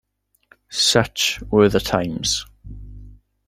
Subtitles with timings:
[0.71, 2.47] Such were the times.